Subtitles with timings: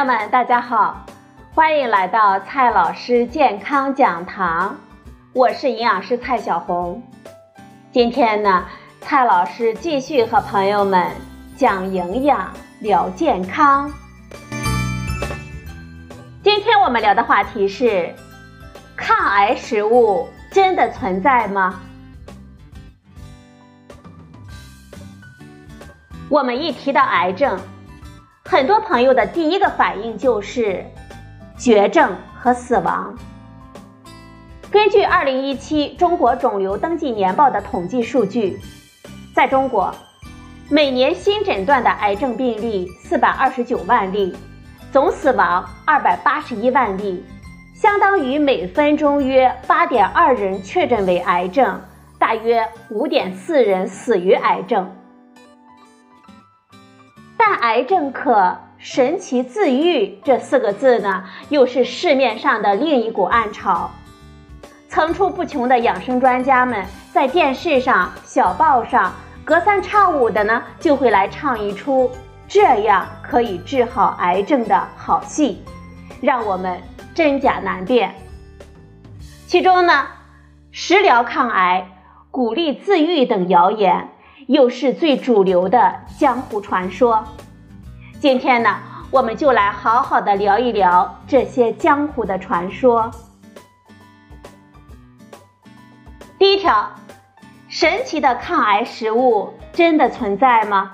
[0.00, 1.04] 朋友们，大家好，
[1.54, 4.74] 欢迎来到蔡老师健康讲堂，
[5.34, 7.02] 我是营养师蔡小红。
[7.92, 8.64] 今天呢，
[9.02, 11.06] 蔡老师继续和朋友们
[11.54, 12.50] 讲营养、
[12.80, 13.92] 聊健康。
[16.42, 18.14] 今天我们聊的话题是：
[18.96, 21.78] 抗癌食物真的存在吗？
[26.30, 27.60] 我们一提到癌症，
[28.50, 30.84] 很多朋友的第一个反应就是
[31.56, 33.14] 绝症和死亡。
[34.72, 38.58] 根据二零一七中国肿瘤登记年报的统计数据，
[39.32, 39.94] 在中国，
[40.68, 44.34] 每年新诊断的癌症病例四百二十九万例，
[44.90, 47.24] 总死亡二百八十一万例，
[47.72, 51.80] 相当于每分钟约八点二人确诊为癌症，
[52.18, 54.90] 大约五点四人死于癌症。
[57.60, 63.90] 癌症可神奇自愈这四个字呢，又是市面上的另一股暗潮。
[64.88, 69.12] 层出不穷的养生专家们在电视上、小报上
[69.44, 72.10] 隔三差五的呢，就会来唱一出
[72.48, 75.62] 这样可以治好癌症的好戏，
[76.22, 76.80] 让我们
[77.14, 78.14] 真假难辨。
[79.46, 80.06] 其中呢，
[80.72, 81.86] 食疗抗癌、
[82.30, 84.08] 鼓励自愈等谣言。
[84.46, 87.24] 又是最主流的江湖传说。
[88.20, 88.76] 今天呢，
[89.10, 93.10] 我们就来好好的聊一聊这些江湖的传说。
[96.38, 96.90] 第一条，
[97.66, 100.92] 神奇的抗癌食物真的存在吗？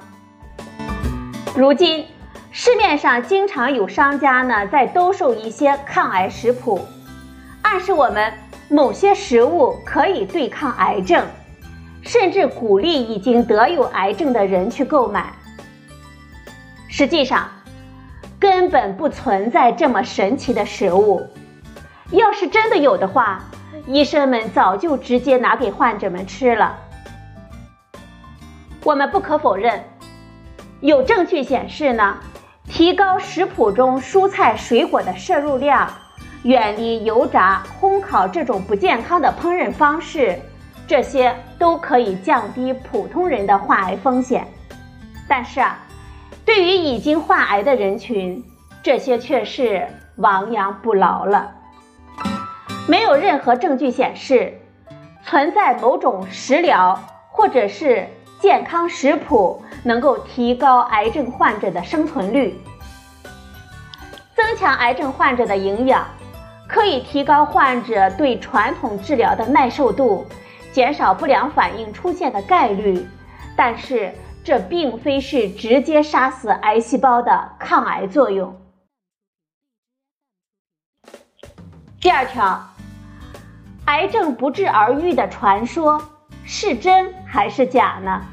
[1.56, 2.06] 如今
[2.52, 6.80] 市面上经常有商家呢在兜售一些抗癌食谱，
[7.62, 8.32] 暗示我们
[8.68, 11.26] 某些食物可以对抗癌症。
[12.02, 15.32] 甚至鼓励已经得有癌症的人去购买。
[16.98, 17.46] 实际上，
[18.40, 21.22] 根本不存在这么神奇的食物。
[22.10, 23.44] 要是真的有的话，
[23.86, 26.74] 医生们早就直接拿给患者们吃了。
[28.82, 29.84] 我们不可否认，
[30.80, 32.16] 有证据显示呢，
[32.66, 35.86] 提高食谱中蔬菜水果的摄入量，
[36.44, 40.40] 远离油炸、烘烤这种不健康的烹饪方式。
[40.86, 44.48] 这些都可以降低普通人的患癌风险，
[45.28, 45.78] 但是啊，
[46.46, 48.42] 对于已经患癌的人群，
[48.82, 49.86] 这些却是
[50.16, 51.52] 亡羊补牢了。
[52.88, 54.54] 没有任何证据显示
[55.24, 56.98] 存在某种食疗
[57.32, 58.06] 或者是
[58.40, 62.54] 健康食谱能够提高癌症患者的生存率，
[64.36, 66.06] 增强癌症患者的营养，
[66.68, 70.24] 可以提高患者对传统治疗的耐受度。
[70.72, 73.08] 减少不良反应出现的概率，
[73.56, 74.12] 但是
[74.46, 78.56] 这并非是直接杀死癌细胞的抗癌作用。
[82.00, 82.64] 第二条，
[83.86, 86.00] 癌症不治而愈的传说
[86.44, 88.24] 是真还是假呢？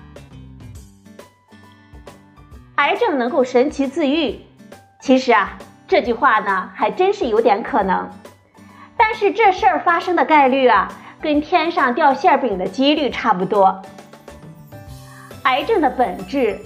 [2.76, 4.40] 癌症能够神奇自愈，
[5.02, 5.58] 其实啊，
[5.88, 8.08] 这句话呢还真是有点可能，
[8.96, 10.88] 但是这事儿发生的概率啊。
[11.20, 13.82] 跟天上掉馅饼的几率差不多。
[15.44, 16.58] 癌症的本质，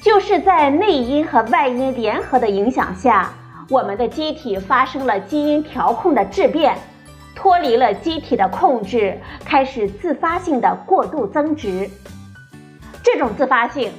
[0.00, 3.32] 就是在内因和外因联合的影响下，
[3.68, 6.76] 我们的机体发生了基因调控的质变，
[7.34, 11.90] 脱离了机体的控制，开始自发性的过度增殖。
[13.02, 13.90] 这种自发性，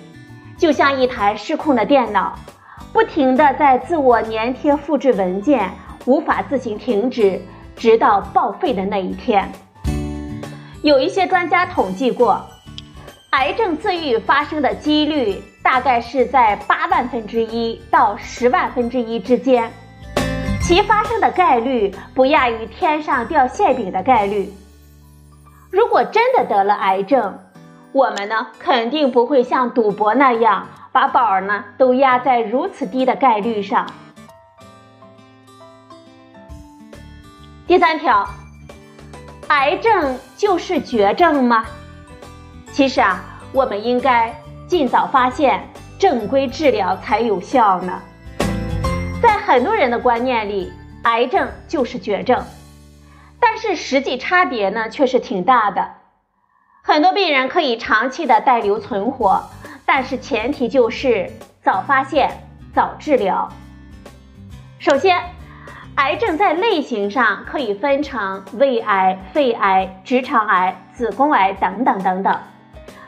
[0.58, 2.34] 就像一台失控的电脑，
[2.94, 5.70] 不停的在自我粘贴复制文件，
[6.06, 7.42] 无法自行停止，
[7.76, 9.52] 直到报废的那一天。
[10.82, 12.42] 有一些专家统计过，
[13.32, 19.70] 癌症自愈发生的几率大概是在八万分之一到十万分之一之间，
[20.62, 24.52] 其发生的概率不亚于天上掉馅饼的概率。
[25.70, 27.38] 如果真的得了癌症，
[27.92, 33.86] 我们呢肯定不会像赌博那样把宝儿呢都压在如此低的概率上。
[37.68, 38.28] 第三条。
[39.50, 41.66] 癌症就是绝症吗？
[42.74, 44.34] 其实啊，我们应该
[44.68, 45.68] 尽早发现，
[45.98, 48.02] 正规治疗才有效呢。
[49.22, 50.72] 在很多人的观念里，
[51.04, 52.44] 癌症就是绝症，
[53.40, 55.88] 但是实际差别呢却是挺大的。
[56.84, 59.44] 很多病人可以长期的带瘤存活，
[59.86, 62.30] 但是前提就是早发现、
[62.74, 63.52] 早治疗。
[64.80, 65.22] 首先。
[65.98, 72.40] 癌症在类型上可以分成胃癌、肺癌、直肠癌、子宫癌等等等等。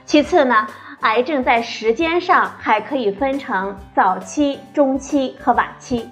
[0.09, 0.65] 其次呢，
[1.01, 6.09] 癌症在时间上还可以分成早期、中期和晚期。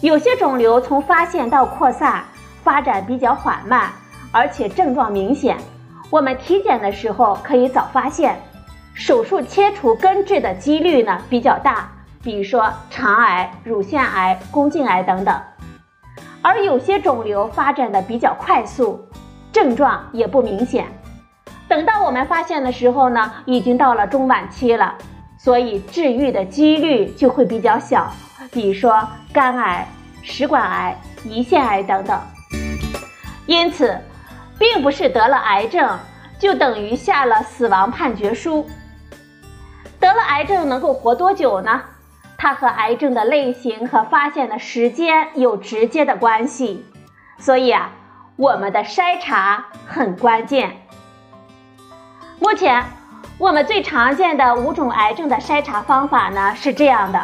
[0.00, 2.24] 有些肿瘤从发现到扩散
[2.62, 3.92] 发展比较缓慢，
[4.32, 5.58] 而且症状明显，
[6.08, 8.40] 我们体检的时候可以早发现，
[8.94, 11.86] 手术切除根治的几率呢比较大。
[12.22, 15.38] 比如说肠癌、乳腺癌、宫颈癌等等。
[16.40, 19.06] 而有些肿瘤发展的比较快速，
[19.52, 20.86] 症状也不明显，
[21.68, 24.94] 等到我们发现的时候呢，已经到了中晚期了，
[25.38, 28.12] 所以治愈的几率就会比较小。
[28.52, 29.86] 比如说肝癌、
[30.22, 30.96] 食管癌、
[31.26, 32.20] 胰腺癌等等。
[33.46, 33.98] 因此，
[34.58, 35.98] 并不是得了癌症
[36.38, 38.66] 就等于下了死亡判决书。
[39.98, 41.82] 得了癌症能够活多久呢？
[42.36, 46.84] 它和癌症的类型和发现的时间有直接的关系，
[47.38, 47.90] 所以啊，
[48.36, 50.76] 我们的筛查很关键。
[52.44, 52.84] 目前
[53.38, 57.18] 我们最常见的五种癌症的筛查方法呢是这样的：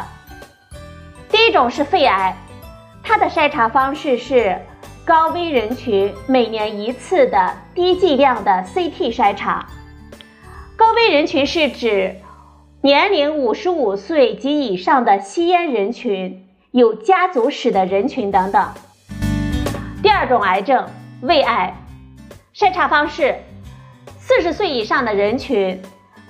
[1.29, 2.35] 第一种是肺癌，
[3.03, 4.59] 它的筛查方式是
[5.05, 9.63] 高危人群每年一次的低剂量的 CT 筛查。
[10.75, 12.15] 高危人群是指。
[12.81, 18.69] 年龄五十五岁及以上的吸烟人群、有家族史的人群等等。
[20.01, 20.87] 第二种癌症，
[21.21, 21.75] 胃癌，
[22.55, 23.35] 筛查方式：
[24.33, 25.81] 四十岁以上的人群，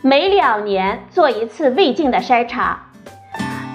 [0.01, 2.87] 每两年做一次胃镜的筛查。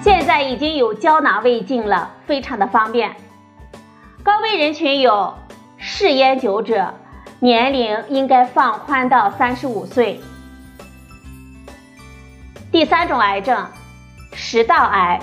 [0.03, 3.15] 现在已经有胶囊胃镜了，非常的方便。
[4.23, 5.33] 高危人群有
[5.77, 6.93] 嗜烟酒者，
[7.39, 10.19] 年龄应该放宽到三十五岁。
[12.69, 13.65] 第三种癌症，
[14.33, 15.21] 食道癌。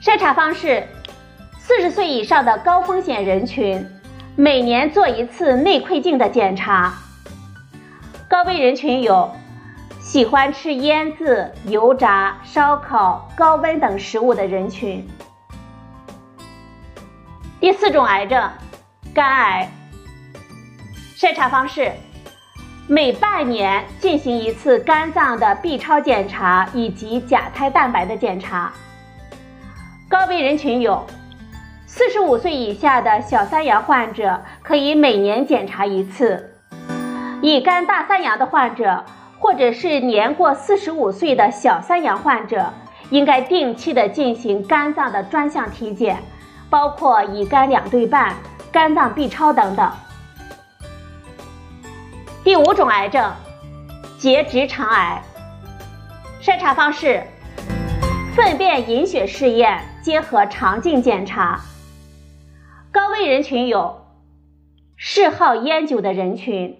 [0.00, 0.84] 筛查方式：
[1.58, 3.84] 四十岁以上的高风险人群，
[4.36, 6.94] 每年做一次内窥镜的检查。
[8.30, 9.28] 高危人群有
[9.98, 15.04] 喜欢吃腌制、油炸、烧烤、高温等食物的人群。
[17.58, 18.48] 第四种癌症，
[19.12, 19.68] 肝癌。
[21.16, 21.90] 筛查方式。
[22.86, 28.72] 每半年进行一次肝脏的 B 超检查以及甲胎蛋白的检查。
[30.08, 31.04] 高危人群有：
[31.84, 36.49] 四十五岁以下的小三阳患者可以每年检查一次；
[37.42, 39.02] 乙肝大三阳的患者，
[39.38, 42.70] 或者是年过四十五岁的小三阳患者，
[43.08, 46.22] 应该定期的进行肝脏的专项体检，
[46.68, 48.34] 包括乙肝两对半、
[48.70, 49.90] 肝脏 B 超等等。
[52.44, 53.32] 第五种癌症，
[54.18, 55.22] 结直肠癌。
[56.42, 57.22] 筛查方式：
[58.36, 61.58] 粪便隐血试验结合肠镜检查。
[62.92, 64.04] 高危人群有
[64.96, 66.79] 嗜好烟酒的人群，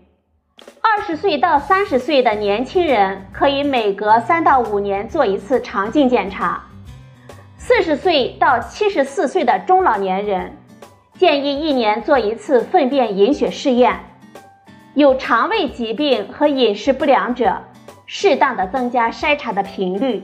[0.81, 6.63] 二十岁到三十岁的年轻人可以每隔三到五年做一次肠镜检查。
[7.57, 10.57] 四十岁到七十四岁的中老年人，
[11.19, 14.01] 建议一年做一次粪便隐血试验。
[14.95, 17.63] 有肠胃疾病和饮食不良者，
[18.07, 20.23] 适当的增加筛查的频率。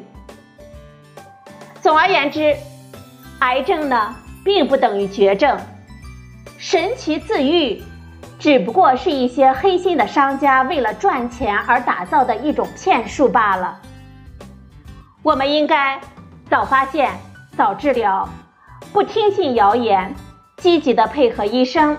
[1.80, 2.56] 总而言之，
[3.38, 5.56] 癌症呢并不等于绝症，
[6.58, 7.80] 神奇自愈
[8.38, 13.80] 只不过是一些黑心的商家为了赚钱而打造的一种骗术罢了。
[15.22, 15.98] 我们应该
[16.48, 17.10] 早发现、
[17.56, 18.28] 早治疗，
[18.92, 20.14] 不听信谣言，
[20.58, 21.96] 积极的配合医生，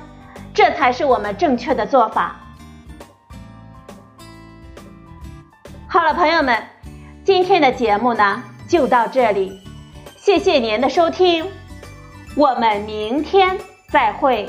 [0.54, 2.36] 这才是我们正确的做法。
[5.88, 6.62] 好了，朋友们，
[7.24, 9.60] 今天的节目呢就到这里，
[10.16, 11.46] 谢谢您的收听，
[12.36, 13.58] 我们明天
[13.90, 14.48] 再会。